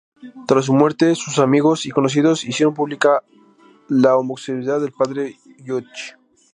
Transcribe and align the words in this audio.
Tras 0.47 0.65
su 0.65 0.73
muerte, 0.73 1.13
sus 1.13 1.37
amigos 1.37 1.85
y 1.85 1.91
conocidos 1.91 2.43
hicieron 2.43 2.73
pública 2.73 3.21
la 3.87 4.17
homosexualidad 4.17 4.81
del 4.81 4.93
padre 4.93 5.37
Judge. 5.63 6.15